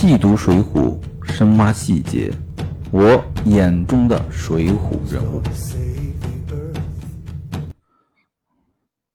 [0.00, 0.98] 细读《水浒》，
[1.30, 2.32] 深挖细节，
[2.90, 5.42] 我眼中的水浒人物。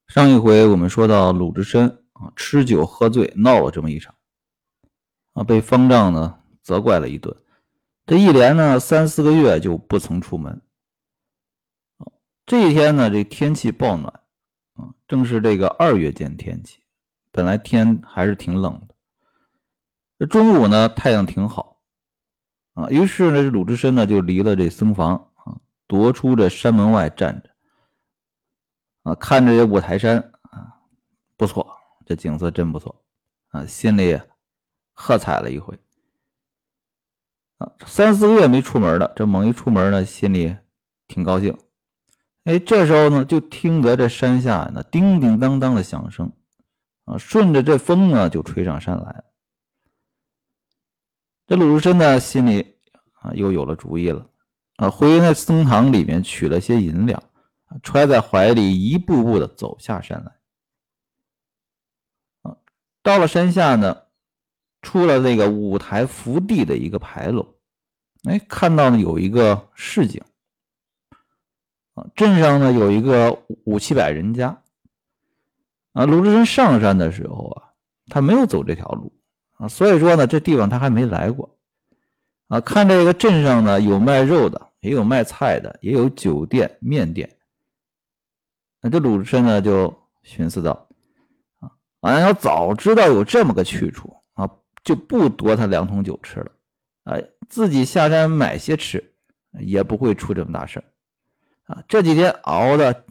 [0.07, 4.13] 上一回我们说到鲁智深啊，吃酒喝醉闹了这么一场，
[5.33, 7.35] 啊，被方丈呢责怪了一顿，
[8.05, 10.61] 这一连呢三四个月就不曾出门。
[12.45, 14.13] 这一天呢，这天气暴暖，
[14.75, 16.77] 啊，正是这个二月间天气，
[17.31, 18.93] 本来天还是挺冷的。
[20.17, 21.81] 这中午呢，太阳挺好，
[22.73, 25.57] 啊，于是呢，鲁智深呢就离了这僧房啊，
[25.89, 27.49] 踱出这山门外站着，
[29.03, 30.79] 啊，看着这五台山啊，
[31.35, 31.67] 不错，
[32.05, 33.03] 这景色真不错，
[33.49, 34.17] 啊，心里
[34.93, 35.77] 喝彩了一回，
[37.57, 40.55] 啊，三四个月没出门了，这猛一出门呢，心里
[41.09, 41.57] 挺高兴，
[42.45, 46.31] 哎，这时候呢，就听得这山下那叮叮当当的响声，
[47.03, 49.25] 啊，顺着这风呢，就吹上山来了。
[51.47, 52.75] 这鲁智深呢，心里
[53.13, 54.27] 啊又有了主意了，
[54.77, 57.21] 啊，回那僧堂里面取了些银两，
[57.83, 60.31] 揣在怀里，一步步的走下山来。
[62.41, 62.57] 啊，
[63.03, 63.95] 到了山下呢，
[64.81, 67.55] 出了那个五台福地的一个牌楼，
[68.23, 70.23] 哎，看到呢有一个市井，
[71.93, 74.63] 啊，镇上呢有一个五七百人家，
[75.93, 77.69] 啊，鲁智深上山的时候啊，
[78.07, 79.14] 他没有走这条路。
[79.55, 81.57] 啊，所以说呢，这地方他还没来过，
[82.47, 87.29] 啊，看这个镇上呢，有卖肉的，也有卖菜的，也有酒店、面店。
[88.81, 90.87] 那这鲁智深呢，就寻思到，
[91.59, 91.71] 啊，
[92.01, 94.49] 俺要早知道有这么个去处啊，
[94.83, 96.51] 就不夺他两桶酒吃了，
[97.05, 97.17] 啊，
[97.47, 99.13] 自己下山买些吃，
[99.59, 100.83] 也不会出这么大事
[101.63, 101.81] 啊。
[101.87, 103.05] 这几天熬的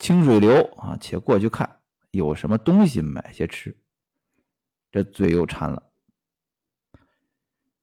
[0.00, 1.78] 清水流啊，且过去看
[2.10, 3.76] 有什么东西买些吃。
[4.94, 5.82] 这嘴又馋了，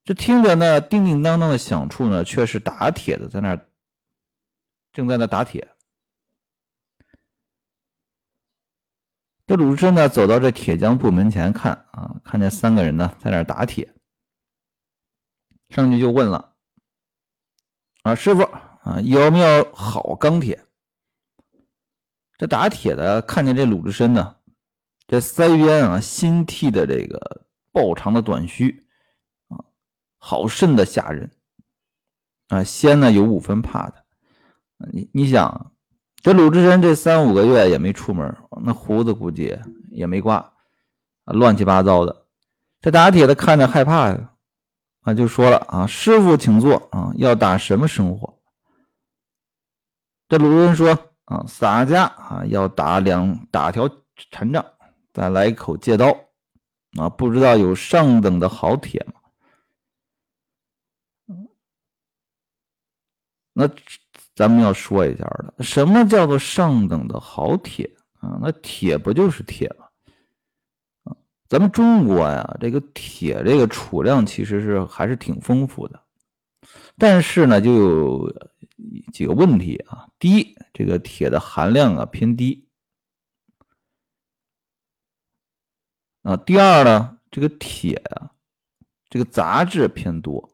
[0.05, 3.61] 这听着那叮叮当当的响处呢，却是打铁的在那，
[4.93, 5.75] 正在那打铁。
[9.45, 13.93] 这鲁智深呢，走到这铁匠铺门前看啊，看见三个人呢在那打铁，
[15.67, 16.55] 上去就问了
[18.03, 20.65] ：“啊，师傅啊，有没有好钢铁？”
[22.39, 24.37] 这打铁的看见这鲁智深呢。
[25.11, 27.41] 这腮边啊，新剃的这个
[27.73, 28.87] 暴长的短须
[29.49, 29.59] 啊，
[30.17, 31.29] 好甚的吓人
[32.47, 32.63] 啊！
[32.63, 34.05] 先呢有五分怕他，
[34.93, 35.73] 你你想，
[36.21, 38.33] 这鲁智深这三五个月也没出门，
[38.63, 40.37] 那胡子估计也没刮
[41.25, 42.25] 啊，乱七八糟的。
[42.79, 44.31] 这打铁的看着害怕呀，
[45.01, 48.39] 啊，就说了啊：“师傅请坐啊，要打什么生火？”
[50.29, 53.89] 这鲁智深说：“啊，洒家啊，要打两打条
[54.31, 54.65] 禅杖。”
[55.13, 56.07] 再来一口借刀
[56.97, 57.09] 啊！
[57.09, 59.13] 不知道有上等的好铁吗？
[63.53, 63.69] 那
[64.33, 68.39] 咱们要说一下了，什么叫做上等的好铁啊？
[68.41, 69.85] 那铁不就是铁吗？
[71.03, 71.17] 啊，
[71.49, 76.01] 咱们中国呀，这个铁这个储量其实是还是挺丰富的，
[76.97, 78.33] 但是呢，就有
[79.11, 80.07] 几个问题啊。
[80.17, 82.65] 第一，这个铁的含量啊偏低。
[86.23, 88.31] 啊，第二呢，这个铁啊，
[89.09, 90.53] 这个杂质偏多，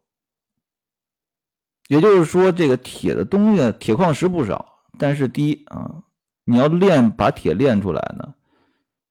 [1.90, 6.04] 也就是说，这个铁的东西，铁矿石不少，但是第一啊，
[6.46, 8.34] 你要炼把铁炼出来呢，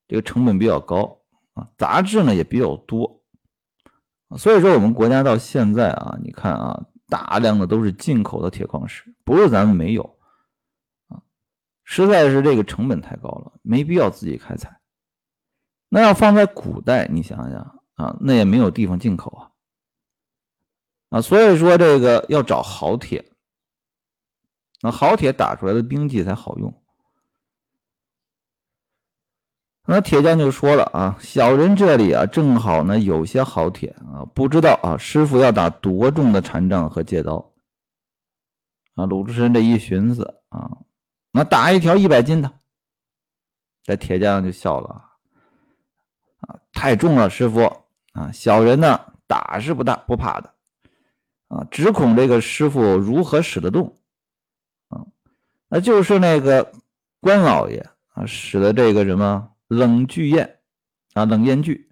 [0.09, 1.21] 这个成本比较高
[1.53, 3.23] 啊，杂质呢也比较多，
[4.39, 10.19] 所以说我们国家到现在啊，你看啊，大量的都是进口的铁矿石，不是咱们没有。
[11.09, 11.21] 啊，
[11.85, 14.81] 实在是这个成本太高了，没必要自己开采。
[15.97, 19.51] 那要放在古代，你想想啊，那也没有地方进口啊，
[21.09, 23.33] 啊，所以说这个要找好铁，
[24.83, 26.83] 那好铁打出来的兵器才好用。
[29.87, 37.37] 那铁匠就说了啊，小人这里啊，正好呢有些好铁啊，不知道啊，师傅要打多重的禅杖和戒刀？
[38.97, 40.77] 啊，鲁智深这一寻思啊，
[41.31, 42.53] 那打一条一百斤的，
[43.83, 45.05] 这铁匠就笑了。
[46.77, 47.63] 太重了，师傅
[48.13, 48.31] 啊！
[48.33, 50.55] 小人呢，打是不大不怕的
[51.49, 53.99] 啊，只恐这个师傅如何使得动
[54.89, 55.07] 啊？
[55.69, 56.71] 那就是那个
[57.19, 60.61] 关老爷啊，使的这个什么冷巨焰
[61.15, 61.91] 啊，冷焰锯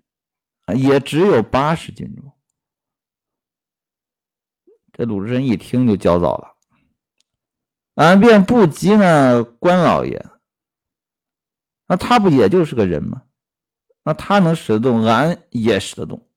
[0.66, 2.30] 啊，也只有八十斤重。
[4.92, 6.56] 这鲁智深一听就焦躁了，
[7.94, 10.26] 俺便不及那关老爷，
[11.86, 13.22] 那他不也就是个人吗？
[14.04, 16.28] 那他能使得动，俺也使得动。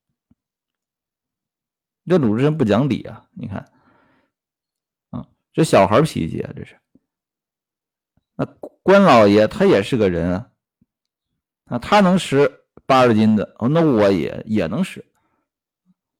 [2.06, 3.28] 这鲁智深不讲理啊！
[3.32, 3.70] 你看，
[5.10, 6.80] 啊，这小孩脾气啊，这是。
[8.34, 8.46] 那
[8.82, 10.50] 关老爷他也是个人啊，
[11.66, 15.04] 啊，他能使八十斤的，哦，那我也也能使。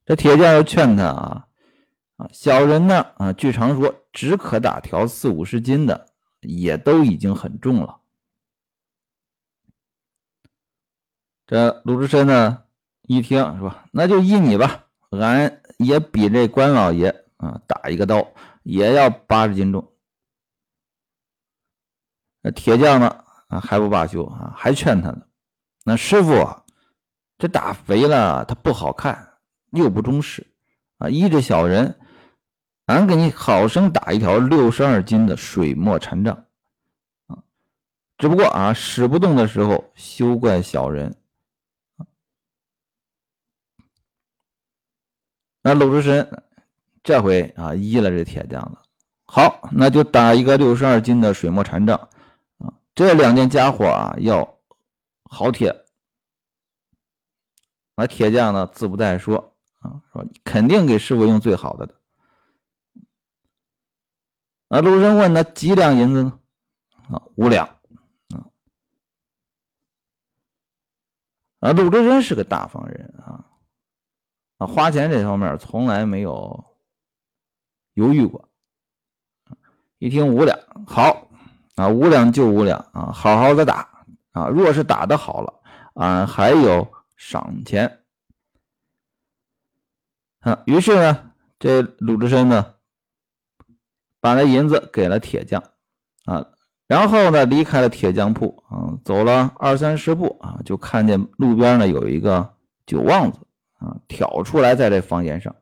[0.04, 1.48] 这铁匠又劝他啊，
[2.18, 6.06] 啊，小人呢，啊，据常说只可打条四五十斤的，
[6.40, 7.97] 也都已经很重了。
[11.48, 12.62] 这鲁智深呢，
[13.00, 13.86] 一听是吧？
[13.90, 18.28] 那就依你吧，俺也比这关老爷啊打一个刀，
[18.64, 19.90] 也要八十斤重。
[22.42, 25.22] 那铁匠呢啊还不罢休啊，还劝他呢。
[25.84, 26.64] 那师傅啊，
[27.38, 29.38] 这打肥了他不好看，
[29.70, 30.46] 又不中视
[30.98, 31.08] 啊。
[31.08, 31.98] 依着小人，
[32.84, 36.44] 俺给你好生打一条六十二斤的水墨禅杖
[37.26, 37.38] 啊。
[38.18, 41.16] 只不过啊，使不动的时候，休怪小人。
[45.60, 46.42] 那鲁智深
[47.02, 48.82] 这回啊依了这铁匠了，
[49.26, 52.08] 好，那就打一个六十二斤的水墨禅杖
[52.58, 54.58] 啊，这两件家伙啊要
[55.24, 55.84] 好铁。
[57.94, 61.94] 那铁匠呢自不再说啊，说肯定给师傅用最好的的。
[64.68, 66.38] 啊，鲁智深问那几两银子呢？
[67.10, 67.66] 啊，五两。
[71.60, 73.44] 啊，鲁智深是个大方人啊。
[74.58, 76.64] 啊，花钱这方面从来没有
[77.94, 78.48] 犹豫过。
[79.98, 80.56] 一听五两，
[80.86, 81.28] 好
[81.74, 84.48] 啊，五两就五两啊，好好的打啊。
[84.48, 85.52] 若是打的好了，
[85.94, 88.00] 俺还有赏钱。
[90.40, 92.74] 啊，于是呢，这鲁智深呢，
[94.20, 95.62] 把那银子给了铁匠
[96.26, 96.46] 啊，
[96.86, 102.54] 然后呢，离开了铁匠铺啊，走了二三十步啊，就看见路边呢有一个
[102.86, 103.40] 酒旺子。
[103.78, 105.56] 啊，挑出来在这房檐上，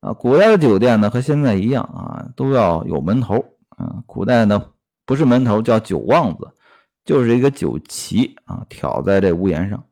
[0.00, 3.36] 啊，古代的酒店呢和现在一样啊，都要有门头
[3.68, 4.02] 啊。
[4.06, 4.72] 古代呢
[5.04, 6.50] 不是门头叫酒旺子，
[7.04, 9.84] 就是一个酒旗啊，挑在这屋檐上。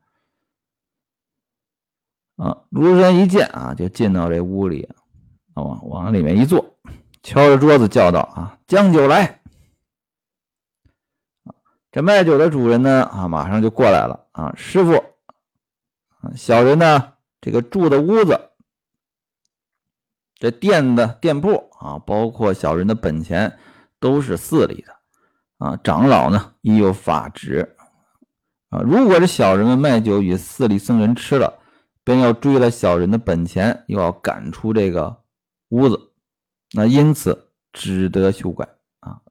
[2.37, 4.89] 啊，卢智深一见啊，就进到这屋里，
[5.53, 6.77] 啊，往往里面一坐，
[7.21, 9.41] 敲着桌子叫道：“啊，将酒来！”
[11.91, 14.25] 这卖酒的主人呢，啊，马上就过来了。
[14.31, 15.03] 啊，师傅，
[16.35, 17.13] 小人呢？
[17.41, 18.51] 这个住的屋子，
[20.35, 23.57] 这店的店铺啊，包括小人的本钱，
[23.99, 24.95] 都是寺里的
[25.57, 25.75] 啊。
[25.77, 27.75] 长老呢，亦有法旨
[28.69, 28.81] 啊。
[28.81, 31.59] 如果这小人们卖酒与寺里僧人吃了，
[32.03, 35.23] 便要追了小人的本钱，又要赶出这个
[35.69, 36.13] 屋子。
[36.73, 39.21] 那因此只得休怪啊，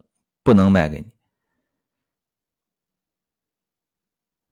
[0.42, 1.06] 不能卖给你。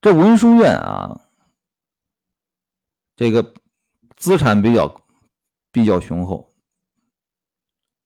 [0.00, 1.24] 这文殊院啊。
[3.18, 3.52] 这个
[4.16, 5.02] 资产比较
[5.72, 6.54] 比较雄厚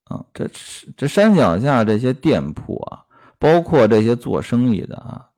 [0.05, 0.49] 啊，这
[0.97, 3.05] 这山脚下这些店铺啊，
[3.37, 5.29] 包括这些做生意的啊，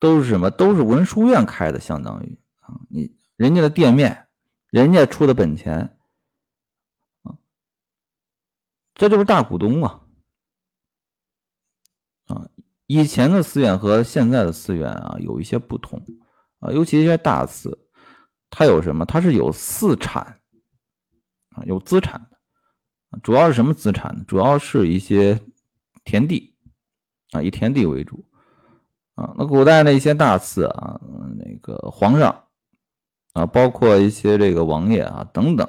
[0.00, 0.50] 都是什么？
[0.50, 4.28] 都是文殊院开的，相当于啊，你人家的店面，
[4.68, 5.96] 人家出的本钱
[7.22, 7.38] 啊，
[8.94, 10.02] 这就是大股东啊
[12.26, 12.50] 啊！
[12.86, 16.04] 以前的寺院和现在的寺院啊，有一些不同
[16.58, 17.85] 啊，尤其一些大寺。
[18.58, 19.04] 它有什么？
[19.04, 20.22] 它是有四产
[21.50, 24.24] 啊，有资产的，主要是什么资产呢？
[24.26, 25.38] 主要是一些
[26.04, 26.54] 田地
[27.32, 28.24] 啊，以田地为主
[29.14, 29.34] 啊。
[29.36, 30.98] 那古代的一些大寺啊，
[31.36, 32.44] 那个皇上
[33.34, 35.68] 啊，包括一些这个王爷啊等等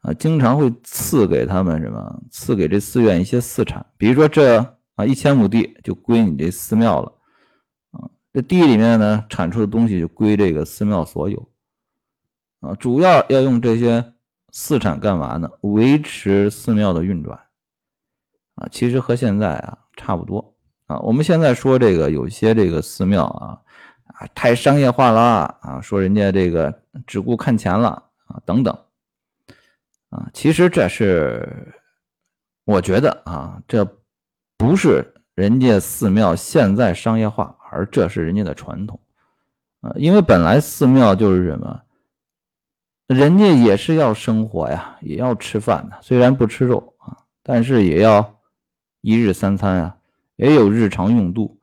[0.00, 2.20] 啊，经常会赐给他们什么？
[2.32, 4.58] 赐给这寺院一些私产，比如说这
[4.96, 7.12] 啊一千亩地就归你这寺庙了
[7.92, 11.48] 啊，这地里面呢产出的东西就归这个寺庙所有。
[12.64, 14.12] 啊，主要要用这些
[14.50, 15.50] 寺产干嘛呢？
[15.60, 17.38] 维持寺庙的运转。
[18.54, 20.54] 啊，其实和现在啊差不多。
[20.86, 23.60] 啊，我们现在说这个有些这个寺庙啊
[24.06, 25.20] 啊太商业化了
[25.60, 27.90] 啊，说人家这个只顾看钱了
[28.26, 28.74] 啊等等。
[30.10, 31.74] 啊，其实这是
[32.64, 33.84] 我觉得啊，这
[34.56, 39.00] 不是人家寺庙现在商业化，而这是人家的传统。
[39.80, 41.80] 啊，因为本来寺庙就是什么？
[43.06, 45.98] 人家也是要生活呀，也要吃饭的。
[46.00, 48.40] 虽然不吃肉啊，但是也要
[49.02, 49.98] 一日三餐啊，
[50.36, 51.60] 也有日常用度。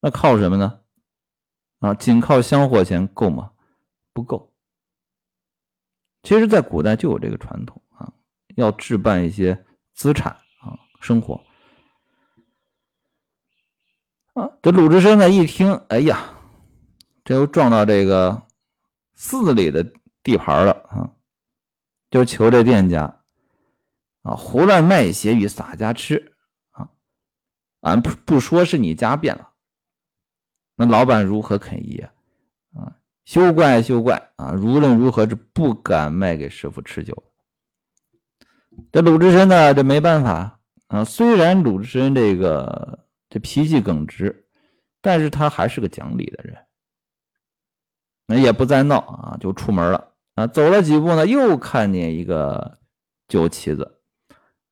[0.00, 0.80] 那靠什么呢？
[1.78, 3.52] 啊，仅靠香火钱够吗？
[4.12, 4.52] 不够。
[6.24, 8.12] 其实，在古代就有这个传统啊，
[8.56, 11.40] 要置办一些资产啊，生活。
[14.34, 16.34] 啊，这鲁智深呢一听，哎呀，
[17.24, 18.42] 这又撞到这个。
[19.24, 19.86] 寺里的
[20.24, 21.12] 地盘了啊，
[22.10, 23.22] 就求这店家
[24.22, 26.34] 啊，胡乱卖血与洒家吃
[26.72, 26.90] 啊，
[27.82, 29.52] 俺不不说是你家变了，
[30.74, 32.12] 那老板如何肯依啊？
[32.74, 34.54] 啊，休怪休怪啊！
[34.54, 37.22] 无论如何是不敢卖给师傅吃酒。
[38.90, 41.04] 这鲁智深呢，这没办法啊。
[41.04, 44.48] 虽然鲁智深这个这脾气耿直，
[45.00, 46.58] 但是他还是个讲理的人，
[48.32, 50.46] 那也不再闹啊，就出门了啊。
[50.46, 52.78] 走了几步呢，又看见一个
[53.28, 53.98] 酒旗子，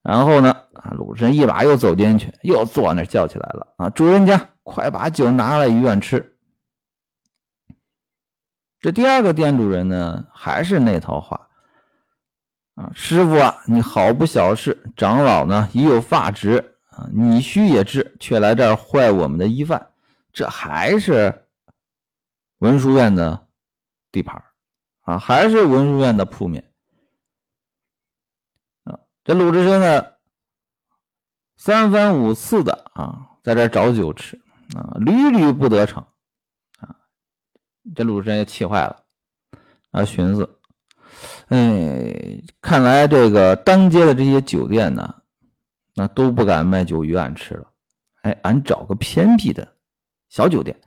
[0.02, 3.90] 然后呢，啊，鲁智深一把又走进去，又坐那叫起来了啊！
[3.90, 6.38] 主人家，快把酒拿来一院吃。
[8.80, 11.48] 这第二个店主人呢，还是那套话。
[12.76, 14.82] 啊，师傅啊，你好不小事！
[14.96, 19.88] 长老呢已有发值啊，你须也知，却来这儿坏我们的衣饭，
[20.32, 21.44] 这还是
[22.60, 23.46] 文殊院的
[24.12, 24.42] 地盘
[25.02, 26.72] 啊，还是文殊院的铺面
[28.84, 28.98] 啊。
[29.24, 30.06] 这鲁智深呢，
[31.56, 34.40] 三番五次的啊，在这找酒吃
[34.74, 36.06] 啊，屡屡不得逞
[36.78, 36.96] 啊。
[37.94, 39.04] 这鲁智深也气坏了
[39.90, 40.58] 啊，寻思。
[41.48, 45.22] 哎，看来这个当街的这些酒店呢，
[45.94, 47.70] 那都不敢卖酒与俺吃了。
[48.22, 49.76] 哎，俺找个偏僻的
[50.28, 50.80] 小酒店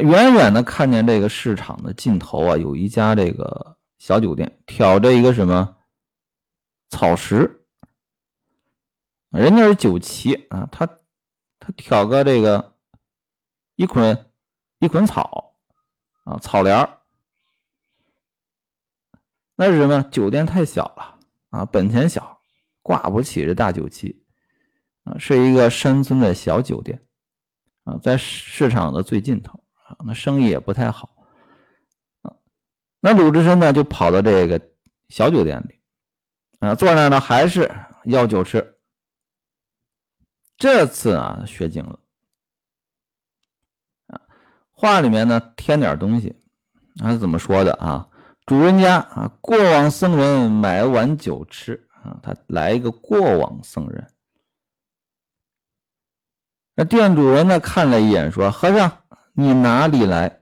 [0.00, 5.76] 远远的看见这个市场的尽头啊，有一家这个小酒店，挑着一个什么
[6.88, 7.66] 草石，
[9.30, 10.86] 人家是酒旗啊，他
[11.58, 12.76] 他挑个这个
[13.76, 14.30] 一捆
[14.78, 15.54] 一捆草
[16.24, 16.98] 啊，草帘儿。
[19.56, 20.02] 那是什么？
[20.04, 21.18] 酒店太小了
[21.50, 22.40] 啊，本钱小，
[22.82, 24.24] 挂不起这大酒旗
[25.04, 27.04] 啊，是一个山村的小酒店
[27.84, 31.10] 啊，在市场的最尽头啊，那生意也不太好
[32.22, 32.32] 啊。
[33.00, 34.60] 那鲁智深呢，就跑到这个
[35.08, 35.80] 小酒店里
[36.58, 37.70] 啊，坐那呢，还是
[38.04, 38.76] 要酒吃。
[40.56, 41.98] 这次啊，学精了
[44.06, 44.20] 啊，
[44.70, 46.34] 话里面呢添点东西，
[46.96, 48.08] 他是怎么说的啊？
[48.46, 54.10] 主人家啊，过往僧人买碗酒吃啊，他来一个过往僧人。
[56.74, 60.40] 那店主人呢看了一眼，说：“和尚，你哪里来？”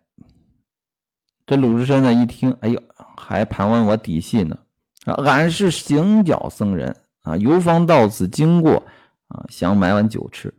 [1.44, 2.80] 这鲁智深呢一听，哎呦，
[3.16, 4.56] 还盘问我底细呢
[5.04, 5.14] 啊！
[5.25, 8.84] 俺是行脚僧人啊，游方到此经过
[9.28, 10.54] 啊，想买碗酒吃。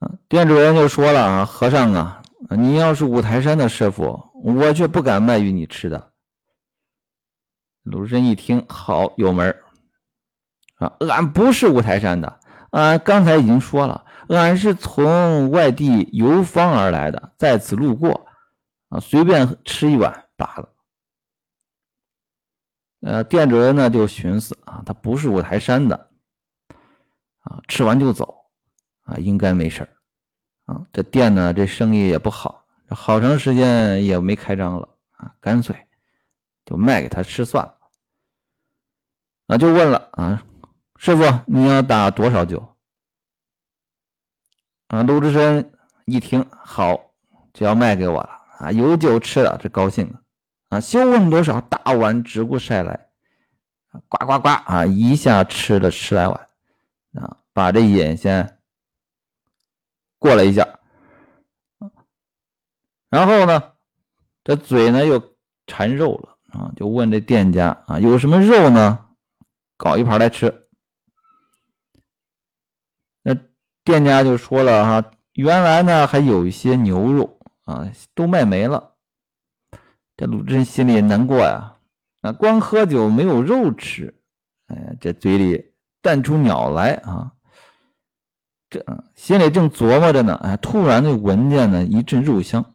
[0.00, 2.22] 啊，店主人就说了啊，和尚啊。
[2.50, 6.12] 你要是五台山的师傅，我却不敢卖与你吃的。
[7.82, 9.56] 鲁智深一听，好有门
[10.76, 10.92] 啊！
[11.08, 12.40] 俺不是五台山的，
[12.70, 18.26] 俺刚才已经说了，俺是从外地游方而来的，在此路过
[18.88, 20.72] 啊，随便吃一碗罢了。
[23.02, 26.10] 呃，店主人呢就寻思啊，他不是五台山的
[27.40, 28.46] 啊，吃完就走
[29.02, 29.88] 啊，应该没事儿。
[30.64, 35.86] 啊，这店呢，这生意也不好，好长时间也没开张了啊，干脆
[36.64, 37.78] 就卖给他吃算了。
[39.46, 40.42] 啊，就问了啊，
[40.96, 42.75] 师傅，你要打多少酒？
[44.88, 45.72] 啊，鲁智深
[46.04, 47.12] 一听，好，
[47.52, 50.20] 就要卖给我了啊，有酒吃了，这高兴了
[50.68, 53.08] 啊，休问多少，大碗直顾晒来，
[54.08, 56.48] 呱呱呱啊，一下吃了十来碗
[57.14, 58.52] 啊，把这眼先。
[60.18, 60.66] 过了一下，
[63.10, 63.74] 然后呢，
[64.42, 69.06] 这嘴呢又馋肉了啊，就问这店家啊，有什么肉呢？
[69.76, 70.68] 搞一盘来吃。
[73.22, 73.36] 那
[73.86, 78.94] 店家就说了哈，原来呢还有一些牛肉啊，都卖没了。
[80.16, 81.76] 这鲁智深心里难过呀，
[82.22, 84.12] 啊，光喝酒没有肉吃，
[84.66, 87.30] 哎，这嘴里淡出鸟来啊。
[88.68, 92.74] 这心里正琢磨着呢，哎，突然就闻见了一阵肉香，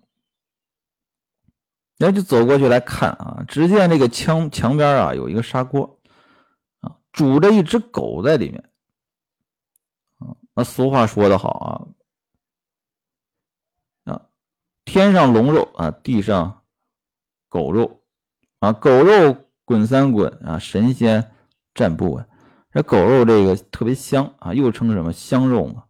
[1.98, 6.00] 然后就走过去来看啊，只见这个墙墙边啊有一个砂锅
[6.80, 8.64] 啊，煮着一只狗在里面。
[10.54, 11.50] 那俗话说得好
[14.06, 14.22] 啊，啊，
[14.86, 16.64] 天上龙肉啊，地上
[17.50, 18.04] 狗肉
[18.60, 21.32] 啊，狗肉滚三滚啊，神仙
[21.74, 22.28] 站不稳。
[22.72, 25.86] 这狗肉这个特别香啊，又称什么香肉嘛？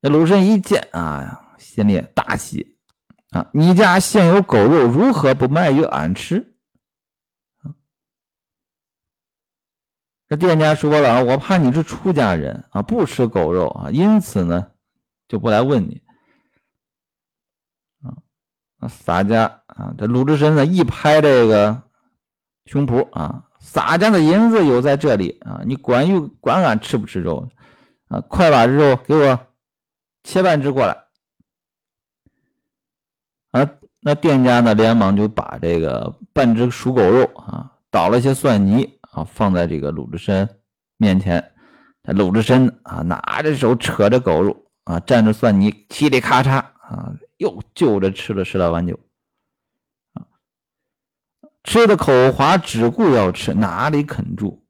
[0.00, 2.78] 那鲁智深一见啊，心里大喜
[3.30, 3.50] 啊！
[3.52, 6.57] 你家现有狗肉，如何不卖与俺吃？
[10.28, 14.70] 这店家说了，我怕你是出家人啊，不吃狗肉啊，因此呢，
[15.26, 16.02] 就不来问你
[18.78, 21.82] 啊洒家啊，这鲁智深呢一拍这个
[22.66, 27.48] 胸脯啊，洒家的银子有在这里啊，你管用管俺吃不吃肉
[28.08, 28.20] 啊？
[28.20, 29.46] 快把肉给我
[30.24, 31.04] 切半只过来。
[33.52, 33.70] 啊，
[34.00, 40.60] 那店家呢连忙就把这个半只熟狗肉啊，倒了些蒜泥啊，放在这个鲁智深
[40.96, 41.52] 面前。
[42.02, 48.98] 鲁智深啊，拿着手扯着狗肉啊，蘸着蒜泥，嘁里咔嚓啊，又就着吃了十来碗酒。
[50.14, 50.24] 啊，
[51.64, 54.64] 吃的口滑，只顾要吃，哪里肯住？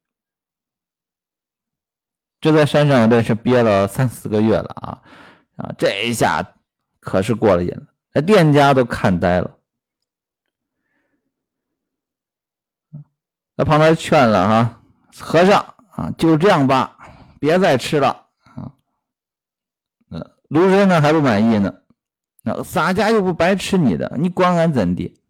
[2.40, 5.02] 这在山上这是憋了三四个月了啊
[5.56, 6.54] 啊，这一下
[7.00, 7.86] 可是过了瘾了。
[8.14, 9.57] 那店家都看呆了，
[13.58, 14.80] 在旁边劝了哈，
[15.18, 16.96] 和尚啊，就这样吧，
[17.40, 18.70] 别再吃了啊。
[20.06, 21.74] 那卢生呢还不满意呢，
[22.44, 25.20] 那洒家又不白吃你的，你管俺怎地？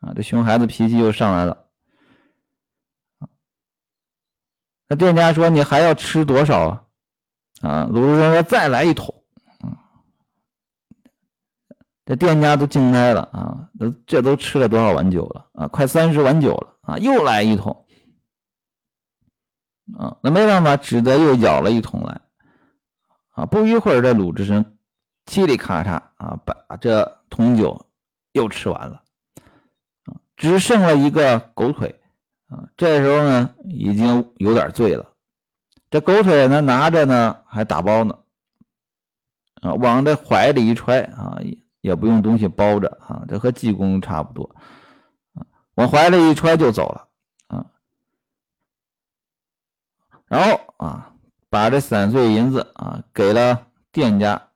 [0.00, 1.66] 啊，这熊孩子脾气又上来了。
[4.88, 6.82] 那店家说你还要吃多少啊？
[7.62, 9.14] 啊，卢生说再来一桶。
[12.04, 13.68] 这店家都惊呆了啊！
[13.78, 15.68] 这这都吃了多少碗酒了啊？
[15.68, 16.96] 快三十碗酒了啊！
[16.96, 17.84] 又来一桶
[19.98, 20.16] 啊！
[20.22, 22.22] 那没办法，只得又舀了一桶来
[23.32, 23.44] 啊！
[23.44, 24.78] 不一会儿，这鲁智深
[25.26, 27.86] 嘁里咔嚓啊，把这桶酒
[28.32, 29.02] 又吃完了
[30.06, 32.00] 啊，只剩了一个狗腿
[32.48, 32.66] 啊！
[32.74, 35.12] 这时候呢，已经有点醉了，
[35.90, 38.18] 这狗腿呢拿着呢，还打包呢
[39.60, 41.38] 啊，往这怀里一揣啊！
[41.82, 44.56] 也不用东西包着啊，这和济公差不多，
[45.78, 47.08] 往怀里一揣就走了
[47.46, 47.66] 啊，
[50.26, 51.12] 然后啊，
[51.48, 54.48] 把这散碎银子啊给了店家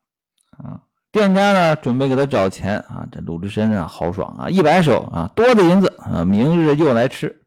[0.51, 7.45] 啊，店家呢准备给他找钱啊，这鲁智深啊豪爽啊，一摆手啊，多的银子啊，明日又来吃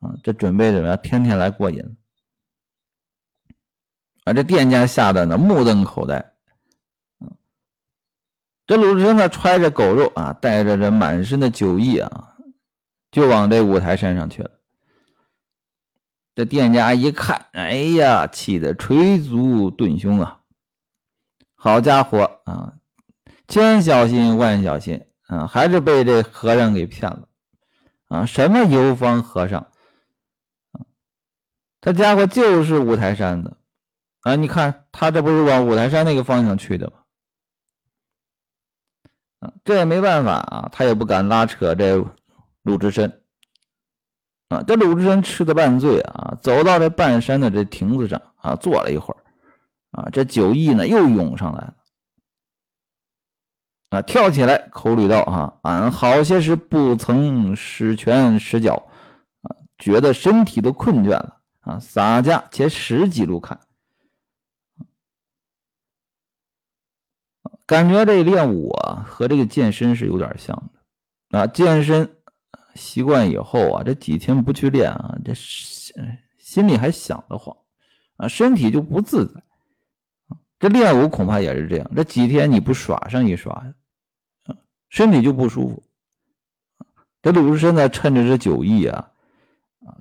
[0.00, 0.98] 啊，这准备怎么样？
[1.02, 1.82] 天天来过瘾
[4.24, 6.34] 啊，这店家吓得呢目瞪口呆。
[8.66, 12.36] 这鲁智深呢，揣着狗肉啊，带着这满身的酒意啊，
[13.10, 14.50] 就往这五台山上去了。
[16.34, 20.40] 这店家一看，哎呀，气得捶足顿胸啊！
[21.56, 22.74] 好家伙啊，
[23.48, 27.28] 千小心万小心啊，还是被这和尚给骗了
[28.06, 28.24] 啊！
[28.24, 29.60] 什么游方和尚
[30.70, 30.86] 啊？
[31.80, 33.56] 这家伙就是五台山的
[34.20, 34.36] 啊！
[34.36, 36.98] 你看他这不是往五台山那个方向去的吗？
[39.40, 42.00] 啊，这也没办法啊，他也不敢拉扯这
[42.68, 43.22] 鲁智深
[44.48, 44.62] 啊。
[44.62, 49.24] 这鲁智深吃的半醉啊，走到这半山的这亭子上啊，坐了一会儿
[49.90, 51.74] 啊，这酒意呢又涌上来了
[53.90, 58.90] 啊，跳起来口里道：“啊，俺好些时不曾使拳使脚
[59.40, 63.58] 啊，觉得身体都困倦了啊，洒家且十几路看。”
[67.64, 70.70] 感觉这练武啊，和这个健身是有点像
[71.30, 71.46] 的啊。
[71.46, 72.17] 健身
[72.78, 75.34] 习惯以后啊，这几天不去练啊，这
[76.38, 77.56] 心里还想得慌
[78.16, 79.42] 啊，身体就不自在
[80.58, 83.52] 这练武恐怕也是这样，这几天你不耍上一耍，
[84.44, 84.56] 啊，
[84.88, 85.82] 身体就不舒服。
[87.20, 89.10] 这鲁智深呢，趁着这酒意啊，
[89.84, 89.98] 啊，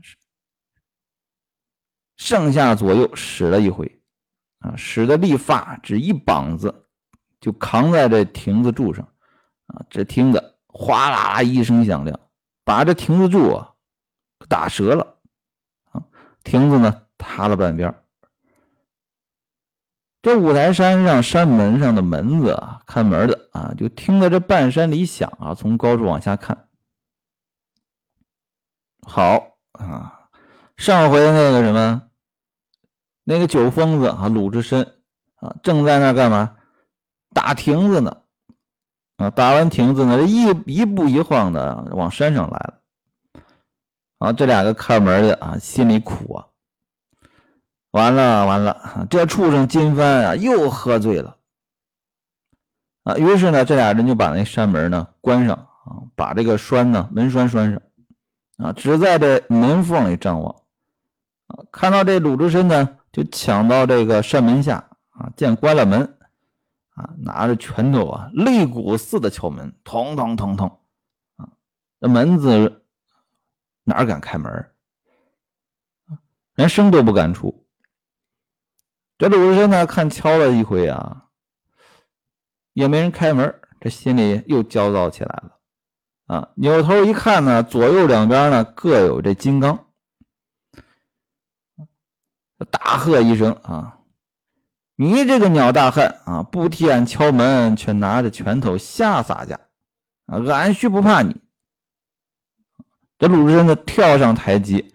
[2.16, 4.00] 上下左右使了一回
[4.60, 6.84] 啊，使的力发只一膀子。
[7.40, 9.08] 就扛在这亭子柱上，
[9.68, 12.20] 啊，这亭子哗啦啦一声响亮，
[12.68, 13.72] 把这亭子柱啊
[14.50, 15.16] 打折了，
[15.92, 16.04] 啊，
[16.44, 17.96] 亭子呢塌了半边
[20.22, 26.68] 这五台山上山门上的门子啊，看门的啊，就听到这半山里响啊，从高处往下看，
[29.04, 30.28] 好啊，
[30.76, 32.02] 上回那个什么，
[33.24, 35.00] 那个酒疯子啊，鲁智深
[35.36, 36.58] 啊，正在那干嘛？
[37.34, 38.24] 打亭子呢，
[39.18, 42.74] 啊，打完亭子呢，一一步一晃的往山上来了。
[44.20, 46.46] 啊，这两个看门的啊，心里苦啊，
[47.92, 51.38] 完了完了，这畜生金帆啊又喝醉了。
[53.04, 57.82] 啊，于是呢，这俩人就把那山门呢关上啊，把这个栓呢门栓栓上，
[58.58, 60.54] 啊，只在这门缝里张望。
[61.48, 66.17] 啊，看到这鲁智深呢，就抢到这个山门下啊，见关了门。
[66.98, 70.82] 啊，拿着拳头啊，擂鼓似的敲门，咚咚咚咚，
[71.36, 71.48] 啊，
[72.02, 72.84] 这门子
[73.84, 74.72] 哪敢开门
[76.56, 77.68] 连声都不敢出。
[79.20, 81.28] 这鲁智深呢，看敲了一回啊，
[82.74, 85.60] 也没人开门，这心里又焦躁起来了。
[86.26, 89.86] 啊，扭头一看呢，左右两边呢各有这金刚。
[92.72, 93.97] 大喝一声啊！
[95.00, 99.60] 你这个鸟大汉啊，不替俺敲门，却拿着拳头吓洒家
[100.26, 100.42] 啊！
[100.52, 101.40] 俺须不怕你。
[103.20, 104.92] 这鲁智深呢，跳上台阶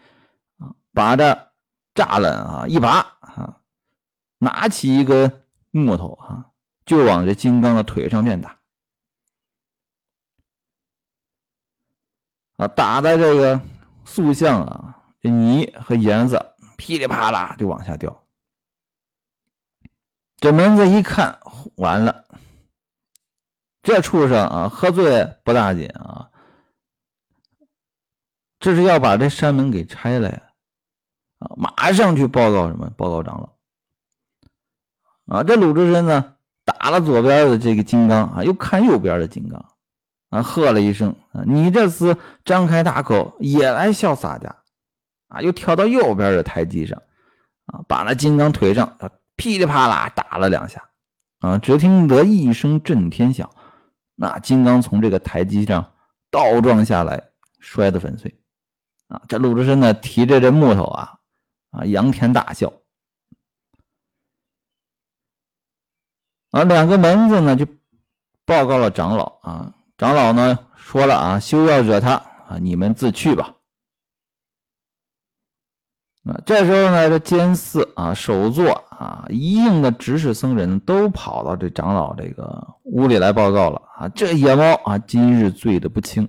[0.58, 1.52] 啊，把这
[1.94, 3.60] 栅栏啊一拔啊，
[4.38, 6.46] 拿起一根木头啊，
[6.84, 8.58] 就往这金刚的腿上面打
[12.56, 12.66] 啊！
[12.66, 13.60] 打在这个
[14.04, 16.56] 塑像啊，这泥和颜色。
[16.76, 18.21] 噼里啪啦就往下掉，
[20.42, 21.38] 这门子一看
[21.76, 22.24] 完了，
[23.81, 26.31] 这畜生啊，喝醉不打紧啊，
[28.59, 30.42] 这是要把这山门给拆了呀！
[31.38, 32.90] 啊，马上去报告什么？
[32.96, 33.40] 报告长
[35.28, 35.44] 老啊！
[35.44, 39.64] 这鲁智深呢，打了左边的这个金刚啊，又看右边的金刚
[40.31, 44.57] 啊，喝了一声啊，你这厮张开大口也来笑洒家！
[45.28, 47.00] 啊，又跳到右边的台阶上，
[47.66, 48.98] 啊，把那金刚腿上
[49.42, 50.88] 噼里啪啦打了两下，
[51.40, 53.50] 啊，只听得一声震天响，
[54.14, 55.92] 那金刚从这个台阶上
[56.31, 58.40] 倒撞下来，摔得粉碎。
[59.09, 61.18] 啊，这鲁智深呢，提着这木头啊，
[61.72, 62.72] 啊，仰天大笑。
[66.52, 67.66] 啊，两个门子呢就
[68.44, 72.12] 报告了长老啊，长老呢说了啊，休要惹他
[72.46, 73.57] 啊，你们自去吧。
[76.26, 84.08] 啊，这时候呢，这监寺啊、首座啊、一应的执事僧人都跑到这长老这个屋里来报告了啊。
[84.10, 86.28] 这野猫啊，今日醉得不轻，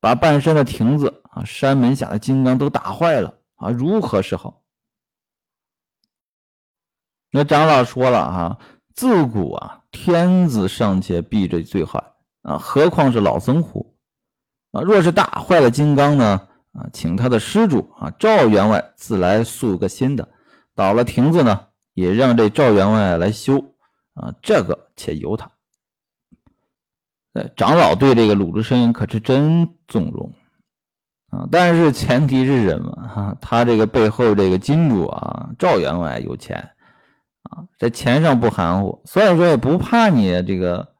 [0.00, 4.62] 把半山的亭子啊、山门下的金刚都打坏了啊，如何是好？
[7.30, 8.58] 那长老说了啊，
[8.94, 12.02] 自古啊，天子尚且避这罪害
[12.42, 13.94] 啊，何况是老僧乎？
[14.72, 16.48] 啊，若是打坏了金刚呢？
[16.72, 20.28] 啊，请他的施主啊，赵员外自来塑个新的。
[20.74, 23.74] 倒了亭子呢，也让这赵员外来修
[24.14, 24.34] 啊。
[24.42, 25.50] 这个且由他。
[27.34, 30.34] 呃，长老对这个鲁智深可是真纵容
[31.30, 31.48] 啊。
[31.50, 32.92] 但是前提是什么？
[33.08, 36.72] 哈，他这个背后这个金主啊，赵员外有钱
[37.44, 40.94] 啊，在钱上不含糊，所以说也不怕你这个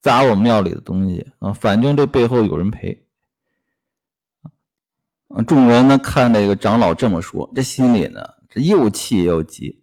[0.00, 1.52] 砸我庙里的东西啊。
[1.52, 3.04] 反正这背后有人赔。
[5.30, 9.82] 啊，众人呢看这个长老这么说，这心里呢这又气又急。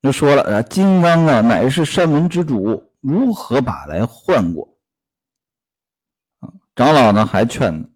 [0.00, 4.78] 就说了啊，金刚啊乃是山门之主，如何把来换过？
[6.38, 7.88] 啊，长老呢还劝呢，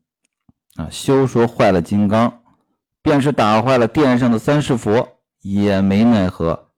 [0.74, 2.42] 啊，休说坏了金刚，
[3.02, 6.70] 便是打坏了殿上的三世佛，也没奈何，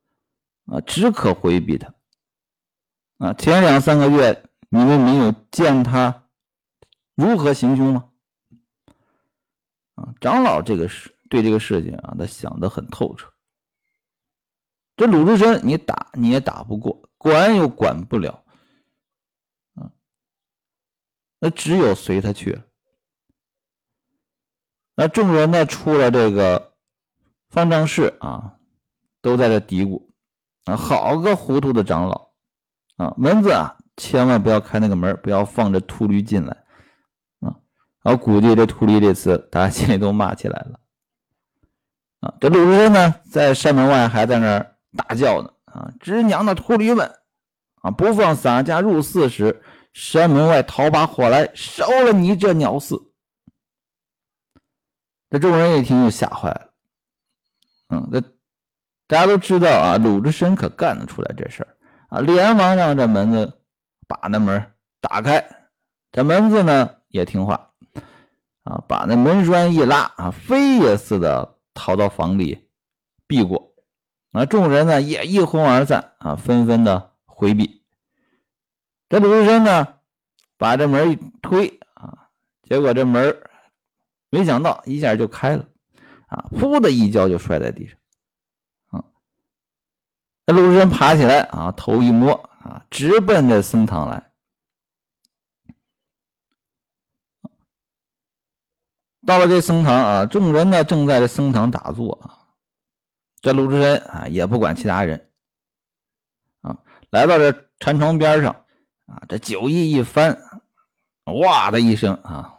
[0.67, 1.95] 啊，只可回避他。
[3.19, 6.25] 啊，前两三个月你们没有见他
[7.15, 8.05] 如何行凶吗？
[9.95, 13.33] 啊，长老这个事对这个事情啊，他想得很透彻。
[14.97, 18.45] 这鲁智深，你打你也打不过，管又管不了，
[19.75, 19.91] 啊，
[21.41, 22.63] 那只有随他去。
[24.95, 26.75] 那众人呢，出了这个
[27.49, 28.59] 方丈室啊，
[29.21, 30.11] 都在这嘀咕
[30.67, 32.31] 啊，好个糊涂的长老
[32.97, 33.13] 啊！
[33.19, 36.65] 门子啊，千万不要开那个门，不要放着秃驴进来。
[37.41, 37.57] 啊
[38.03, 40.79] 我估计这秃驴这次大家心里都骂起来了
[42.21, 42.35] 啊！
[42.39, 45.91] 这鲁智深呢，在山门外还在那儿大叫呢啊！
[46.01, 47.11] 直娘的秃驴们
[47.83, 47.91] 啊！
[47.91, 53.11] 不放洒家入寺时，山门外讨把火来烧了你这鸟寺！
[55.31, 56.71] 这众人一听就吓坏了。
[57.89, 58.21] 嗯，这
[59.07, 61.77] 大家都知道啊，鲁智深可干得出来这事儿
[62.09, 62.21] 啊！
[62.21, 63.61] 连忙让这门子
[64.07, 65.45] 把那门打开，
[66.13, 67.73] 这门子呢也听话。
[68.63, 72.71] 啊，把那门栓一拉啊，飞也似的逃到房里
[73.27, 73.74] 避过。
[74.37, 77.85] 那，众人呢也一哄而散啊，纷纷的回避。
[79.09, 79.95] 这鲁智深呢，
[80.59, 82.31] 把这门一推啊，
[82.65, 83.41] 结果这门
[84.31, 85.69] 没想到一下就开了
[86.27, 87.97] 啊，噗的一跤就摔在地上。
[88.89, 89.05] 啊，
[90.47, 94.33] 这鲁智深爬起来啊，头一摸啊，直奔这僧堂来。
[99.25, 102.41] 到了这僧堂啊，众人呢正在这僧堂打坐啊。
[103.45, 105.29] 这鲁智深啊也不管其他人
[106.63, 106.79] 啊，
[107.11, 108.65] 来到这禅床边上
[109.05, 110.41] 啊，这酒意一翻，
[111.27, 112.55] 哇的一声啊，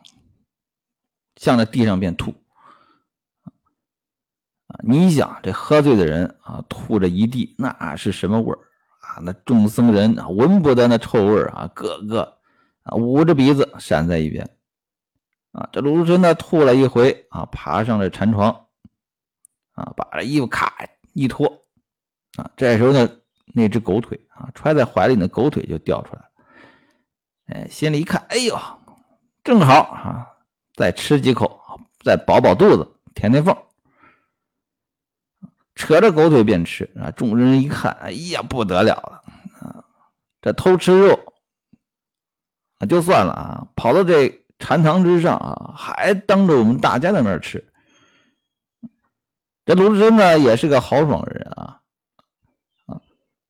[1.37, 2.35] 向着地上便吐
[4.67, 4.77] 啊。
[4.83, 8.59] 你想这喝醉的人啊，吐着一地，那是什么味儿
[8.99, 9.17] 啊？
[9.23, 12.37] 那众僧人啊闻不得那臭味儿啊，个个
[12.83, 14.47] 啊，捂着鼻子闪在一边。
[15.51, 18.64] 啊，这鲁智深呢吐了一回啊，爬上了禅床，
[19.75, 20.73] 啊，把这衣服咔
[21.13, 21.47] 一脱，
[22.37, 23.09] 啊，这时候呢，
[23.53, 26.29] 那只狗腿啊，揣在怀里的狗腿就掉出来了。
[27.47, 28.57] 哎，心里一看，哎呦，
[29.43, 30.27] 正好啊，
[30.73, 31.61] 再吃几口，
[32.03, 33.55] 再饱饱肚子，填填缝。
[35.75, 37.11] 扯着狗腿便吃啊！
[37.11, 39.21] 众人一看，哎呀，不得了了
[39.59, 39.83] 啊！
[40.41, 41.33] 这偷吃肉
[42.79, 47.73] 啊，就算了啊，跑到这禅堂之上啊，还当着我们大家的面吃。
[49.65, 51.81] 这鲁智深呢，也是个豪爽的人啊
[52.85, 53.01] 啊！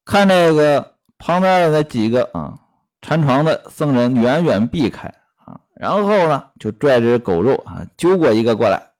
[0.05, 2.57] 看这个旁边的那几个啊
[3.01, 8.93] 禅床的僧人远远避开啊，然后呢，就拽着狗肉啊，揪过一个过来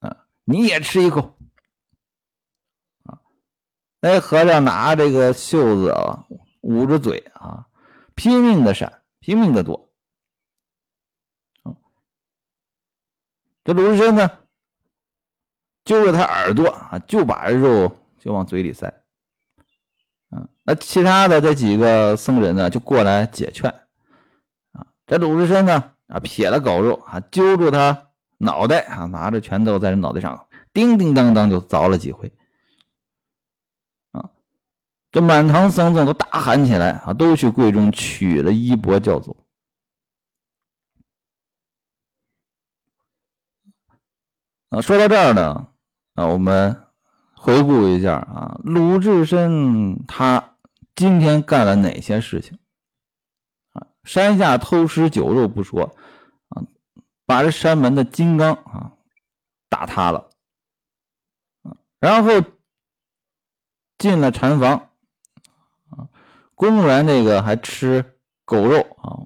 [0.00, 1.36] 啊，你也吃一口。
[4.00, 6.24] 那和尚拿这个袖子啊，
[6.62, 7.66] 捂着嘴啊，
[8.14, 9.88] 拼命的闪，拼命的躲。
[13.62, 14.30] 这鲁智深呢，
[15.84, 18.86] 揪着他耳朵啊，就把肉就往嘴里塞。
[20.30, 23.70] 啊，那其他的这几个僧人呢，就过来解劝。
[24.72, 32.32] 啊，这鲁智深呢，啊，撇了狗肉啊，揪住他脑袋啊，拿着拳头在这脑袋上叮叮当当就凿了几回。
[35.12, 39.36] 这满堂僧众都大喊起来啊，都去柜中取了衣钵叫走。
[44.68, 45.69] 啊，说到这儿呢，
[46.14, 46.84] 啊，我们
[47.34, 50.56] 回顾一下啊，鲁智深他
[50.94, 52.58] 今天干了哪些事情？
[53.72, 55.96] 啊，山下偷吃酒肉不说，
[56.48, 56.62] 啊，
[57.24, 58.92] 把这山门的金刚啊
[59.68, 60.30] 打塌了，
[61.62, 62.32] 啊，然后
[63.96, 64.90] 进了禅房
[65.90, 66.08] 啊。
[66.54, 69.24] 公然那个还吃狗肉啊，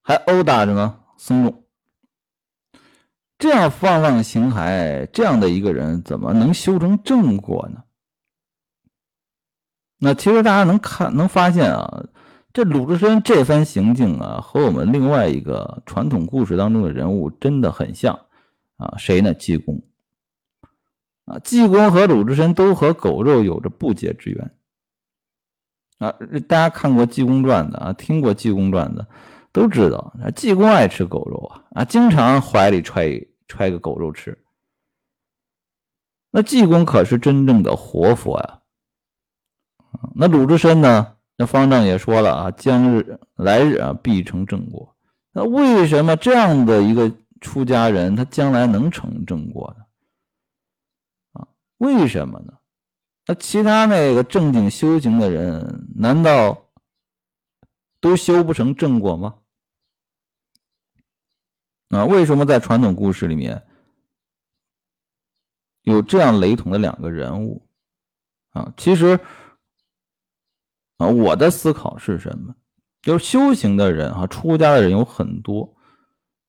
[0.00, 1.67] 还殴打什么僧众，
[3.38, 7.84] 这样放浪形骸，这样的一个人怎么能修成正果呢？
[10.00, 12.04] 那其实大家能看能发现啊，
[12.52, 18.18] 这鲁智深这番行径啊，和我们另外一个传统故事当中的人物真的很像
[18.76, 19.34] 啊，谁呢？
[19.34, 19.82] 济公。
[21.24, 24.50] 啊，济公和鲁智深都和狗肉有着不解之缘。
[25.98, 26.14] 啊，
[26.48, 29.06] 大家看过《济公传》的啊，听过《济公传》的，
[29.52, 34.36] 都知道那，济公爱吃狗肉啊，啊，经常怀里揣揣个狗肉吃。
[36.30, 38.60] 那济公可是真正的活佛呀。
[40.14, 41.14] 那鲁智深呢？
[41.36, 44.94] 那方丈也说了啊，将日来日啊，必成正果。
[45.32, 49.84] 那为什么这样的一个出家人，他将来能成正果呢？
[51.32, 52.52] 啊为什么呢？
[53.26, 56.67] 那其他那个正经修行的人，难道
[58.00, 59.38] 都修不成正果吗？
[61.90, 63.66] 啊，为什么在传统故事里面
[65.82, 67.66] 有这样雷同的两个人物？
[68.50, 69.18] 啊，其实
[70.98, 72.54] 啊，我的思考是什么？
[73.00, 75.76] 就是修行的人啊，出家的人有很多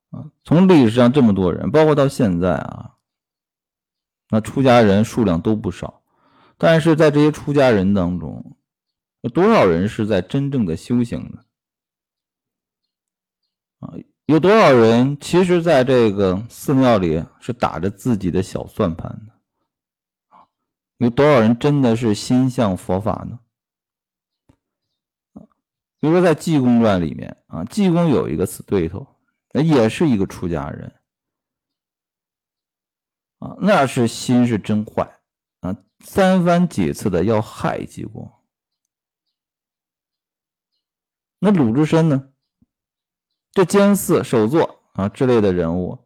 [0.09, 2.95] 啊，从历史上这么多人，包括到现在啊。
[4.31, 6.03] 那出家人数量都不少，
[6.57, 8.58] 但是在这些出家人当中，
[9.21, 11.43] 有多少人是在真正的修行呢？
[13.79, 13.93] 啊，
[14.25, 19.33] 有多少人其实在这个寺庙里是打着自己的小算盘的？
[20.97, 23.39] 有多少人真的是心向佛法呢？
[26.01, 29.05] 比如说在《济公传》里面啊，济公有一个死对头，
[29.53, 30.95] 也是一个出家人。
[33.39, 35.19] 啊，那是心是真坏
[35.59, 35.75] 啊！
[35.99, 38.29] 三番几次的要害济公。
[41.39, 42.29] 那鲁智深呢？
[43.51, 46.05] 这监寺首座啊之类的人物，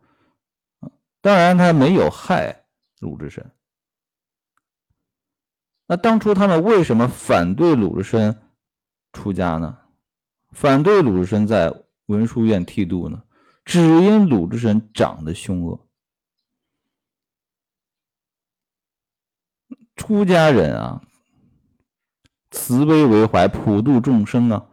[1.22, 2.66] 当然他没有害
[3.00, 3.52] 鲁智深。
[5.88, 8.42] 那当初他们为什么反对鲁智深
[9.12, 9.78] 出家呢？
[10.52, 13.24] 反对鲁智深在文殊院剃度呢？
[13.66, 15.88] 只因鲁智深长得凶恶。
[19.96, 21.02] 出家人啊，
[22.52, 24.68] 慈悲为怀，普度众生啊，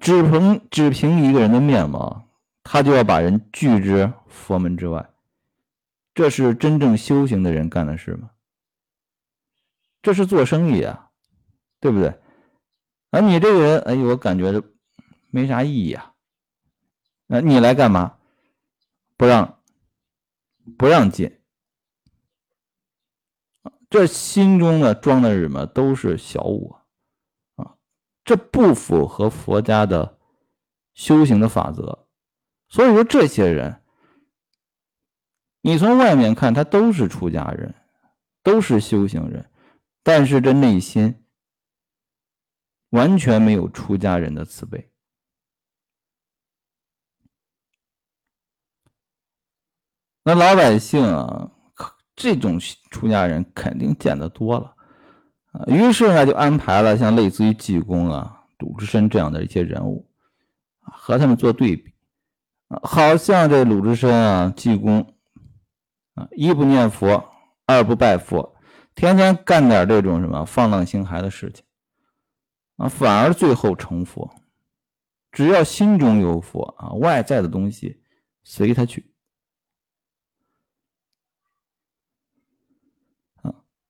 [0.00, 2.28] 只凭只凭一个人的面貌，
[2.62, 5.10] 他就要把人拒之佛门之外，
[6.14, 8.30] 这是真正修行的人干的事吗？
[10.00, 11.10] 这是做生意啊，
[11.78, 12.18] 对不对？
[13.10, 14.62] 而你这个人，哎呦，我感觉
[15.30, 16.14] 没啥意义啊。
[17.26, 18.16] 那你来干嘛？
[19.16, 19.58] 不让，
[20.76, 21.38] 不让进。
[23.88, 25.66] 这心中呢装的是什么？
[25.66, 26.81] 都是小我！
[28.24, 30.18] 这不符合佛家的
[30.94, 32.06] 修行的法则。
[32.68, 33.82] 所以说，这些人，
[35.60, 37.74] 你从外面看，他都是出家人，
[38.42, 39.50] 都是修行人，
[40.02, 41.24] 但是这内心
[42.90, 44.90] 完全没有出家人的慈悲。
[50.24, 51.50] 那老百姓啊，
[52.14, 52.58] 这种
[52.90, 54.76] 出家人肯定见得多了
[55.52, 60.08] 啊，于是呢，就安排了像类似于济公啊、鲁智深这样的一些人物，
[60.80, 61.92] 和他们做对比，
[62.82, 65.14] 好像这鲁智深啊、济公
[66.14, 67.28] 啊，一不念佛，
[67.66, 68.56] 二不拜佛，
[68.94, 71.64] 天天干点这种什么放浪形骸的事情
[72.76, 74.34] 啊，反而最后成佛，
[75.30, 78.00] 只要心中有佛啊，外在的东西
[78.42, 79.11] 随他去。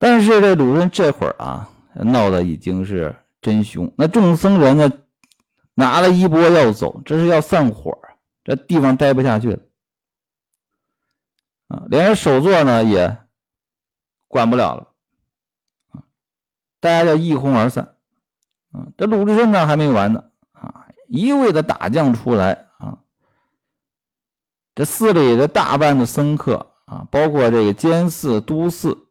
[0.03, 3.89] 但是这鲁智深这会儿啊，闹的已经是真凶。
[3.97, 4.91] 那众僧人呢，
[5.75, 7.97] 拿了衣钵要走，这是要散伙
[8.43, 9.59] 这地方待不下去了
[11.69, 11.83] 啊！
[11.87, 13.17] 连首座呢也
[14.27, 14.87] 管不了了
[15.93, 16.03] 啊！
[16.81, 17.95] 大家就一哄而散
[18.73, 18.87] 啊！
[18.97, 20.89] 这鲁智深呢还没完呢啊！
[21.07, 22.97] 一味的打将出来啊！
[24.75, 29.07] 这寺里的大半的僧客啊，包括这个监寺、都寺。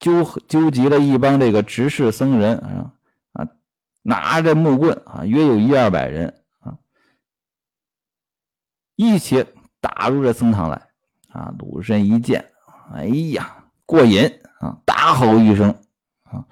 [0.00, 3.46] 纠纠集了一帮这个执事僧人啊，
[4.02, 6.78] 拿着木棍啊，约有一二百人啊，
[8.96, 9.44] 一起
[9.80, 10.88] 打入这僧堂来
[11.28, 11.54] 啊。
[11.58, 12.50] 鲁智深一见，
[12.94, 14.78] 哎呀，过瘾啊！
[14.86, 15.70] 大吼一声
[16.24, 16.46] 啊，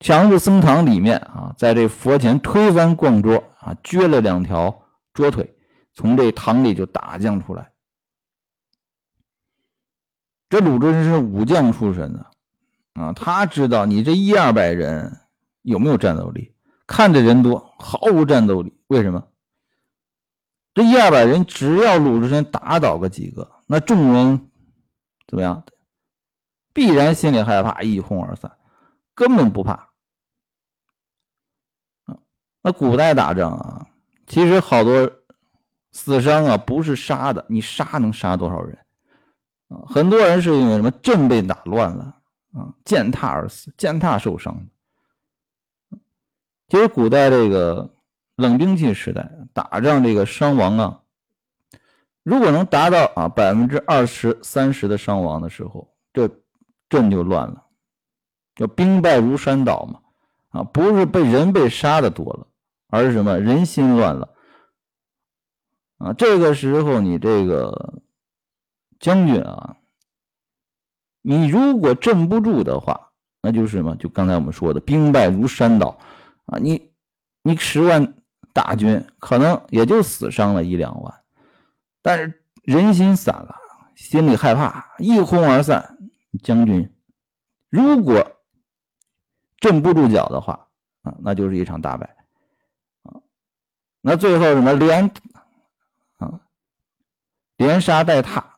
[0.00, 5.54] 强入僧堂里面啊，在这佛前推翻供桌啊，撅了两条桌腿，
[5.92, 7.73] 从这堂里就打将出来。
[10.54, 12.30] 这鲁智深是武将出身的
[12.92, 15.18] 啊，他知道你这一二百人
[15.62, 16.54] 有没有战斗力？
[16.86, 18.72] 看着人多，毫无战斗力。
[18.86, 19.26] 为什么？
[20.72, 24.48] 这一二百人，只要鲁智深打倒个几个，那众人
[25.26, 25.64] 怎么样？
[26.72, 28.52] 必然心里害怕，一哄而散，
[29.16, 29.88] 根本不怕。
[32.62, 33.88] 那古代打仗啊，
[34.28, 35.10] 其实好多
[35.90, 38.78] 死伤啊，不是杀的，你杀能杀多少人？
[39.86, 42.16] 很多人是因为什么阵被打乱了
[42.52, 44.66] 啊，践踏而死，践踏受伤。
[46.68, 47.90] 其实古代这个
[48.36, 51.00] 冷兵器时代打仗，这个伤亡啊，
[52.22, 56.28] 如果能达到啊百分之二十三十的伤亡的时候，这
[56.88, 57.64] 阵就乱了，
[58.54, 60.00] 叫兵败如山倒嘛。
[60.50, 62.46] 啊，不是被人被杀的多了，
[62.88, 64.28] 而是什么人心乱了
[65.98, 66.12] 啊。
[66.12, 68.02] 这个时候你这个。
[69.04, 69.76] 将军啊，
[71.20, 73.12] 你如果镇不住的话，
[73.42, 73.94] 那就是什么？
[73.96, 75.98] 就刚才我们说的，兵败如山倒
[76.46, 76.56] 啊！
[76.58, 76.90] 你
[77.42, 78.14] 你十万
[78.54, 81.14] 大军，可能也就死伤了一两万，
[82.00, 83.54] 但是人心散了，
[83.94, 85.98] 心里害怕，一哄而散。
[86.42, 86.90] 将军
[87.68, 88.26] 如果
[89.58, 90.66] 镇不住脚的话
[91.02, 92.16] 啊，那就是一场大败
[93.02, 93.20] 啊！
[94.00, 95.10] 那最后什么连
[96.16, 96.40] 啊
[97.58, 98.52] 连杀带踏。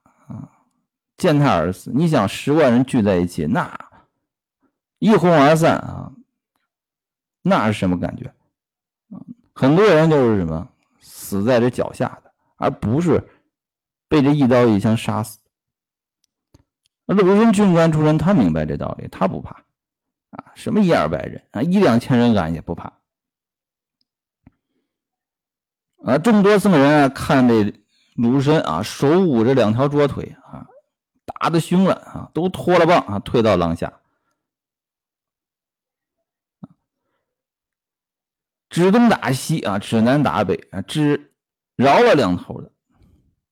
[1.16, 3.78] 践踏而死，你想十万人聚在一起，那
[4.98, 6.12] 一哄而散啊，
[7.42, 8.32] 那是什么感觉？
[9.54, 10.68] 很多人就是什么
[11.00, 13.26] 死在这脚下的，而不是
[14.08, 15.38] 被这一刀一枪杀死。
[17.06, 19.64] 那鲁智深军官出身，他明白这道理，他不怕
[20.30, 22.92] 啊，什么一二百人啊，一两千人敢也不怕
[26.04, 26.18] 啊。
[26.18, 27.72] 众多僧人啊，看这
[28.16, 30.68] 鲁智深啊，手捂着两条桌腿啊。
[31.26, 33.92] 打的凶了啊，都脱了棒啊，退到廊下，
[38.70, 41.34] 指东打西啊，指南打北啊，指
[41.74, 42.70] 饶了两头的。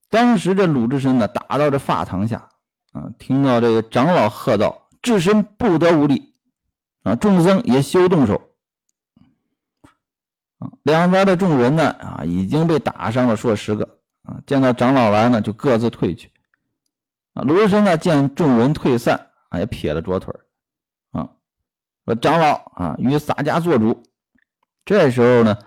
[0.09, 2.49] 当时这鲁智深呢，打到这法堂下
[2.93, 6.37] 啊，听到这个长老喝道：“智深不得无礼
[7.03, 8.55] 啊！”众僧也休动手
[10.59, 10.70] 啊。
[10.85, 16.31] 两边的众人呢啊，已经被打伤了数十个啊，见到长老来呢，就各自退去。
[17.35, 20.32] 啊，鲁智深呢见众人退散，啊，也撇了桌腿
[21.11, 21.28] 啊，
[22.07, 24.05] 说长老啊，与洒家做主。
[24.85, 25.59] 这时候呢，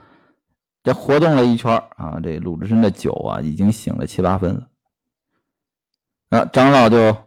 [0.82, 4.70] 这活动了一圈啊，这鲁智深的酒啊，已经醒了七八分了。
[6.30, 7.18] 啊，长老就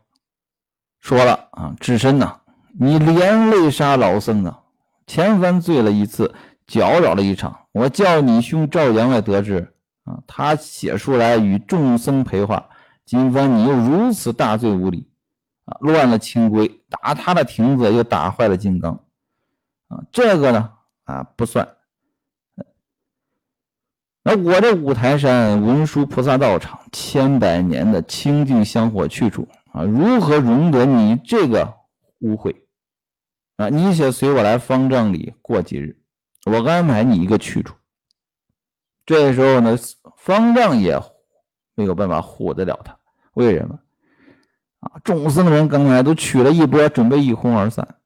[1.00, 2.40] 说了啊，智深呐，
[2.78, 4.62] 你连累杀老僧啊，
[5.06, 6.34] 前番醉了一次，
[6.66, 9.74] 搅扰了一场，我叫你兄赵阳来得知
[10.04, 12.69] 啊，他写书来与众僧陪话。
[13.10, 15.10] 今番你又如此大罪无礼
[15.64, 19.04] 啊，乱了清规，打他的亭子又打坏了金刚
[19.88, 21.76] 啊，这个呢啊不算。
[24.22, 31.74] 那我这五台山文殊菩萨道场千百年的清净香火去处啊，如何容得你这个
[32.20, 32.54] 污秽
[33.56, 33.70] 啊？
[33.70, 36.00] 你且随我来方丈里过几日，
[36.46, 37.74] 我安排你一个去处。
[39.04, 39.76] 这时候呢，
[40.16, 40.96] 方丈也
[41.74, 42.99] 没有办法唬得了他，
[43.34, 43.78] 为什么？
[44.80, 47.96] 啊，众僧人刚才都取了一波，准备一哄而散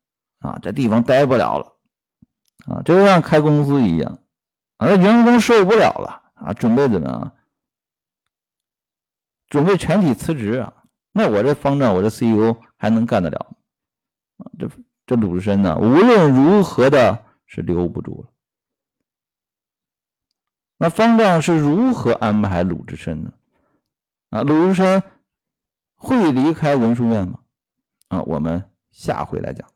[0.40, 1.72] 啊，这地方待不了了
[2.66, 4.18] 啊，就像开公司一样。
[4.76, 7.32] 而员工受不了了啊，准备怎么样？
[9.48, 10.82] 准备全体辞职啊？
[11.12, 13.56] 那我这方丈，我这 CEO 还能干得了
[14.38, 14.50] 啊？
[14.58, 14.68] 这
[15.06, 18.30] 这鲁智深呢，无论如何的是留不住了。
[20.76, 23.32] 那方丈是如何安排鲁智深呢？
[24.30, 25.02] 啊，鲁智深
[26.04, 27.40] 会离开文殊院吗？
[28.08, 29.66] 啊，我们下回来讲。